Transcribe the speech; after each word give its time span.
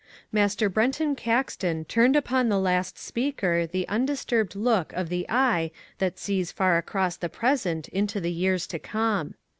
Master 0.31 0.67
Brenton 0.67 1.15
Caxton 1.15 1.85
turned 1.85 2.15
upon 2.15 2.49
the 2.49 2.57
last 2.57 2.97
speaker 2.97 3.67
the 3.67 3.87
undisturbed 3.87 4.55
look 4.55 4.91
of 4.93 5.09
the 5.09 5.27
eye 5.29 5.69
that 5.99 6.17
sees 6.17 6.51
far 6.51 6.77
across 6.79 7.17
the 7.17 7.29
present 7.29 7.87
into 7.89 8.19
the 8.19 8.31
years 8.31 8.65
to 8.65 8.79
come. 8.79 9.35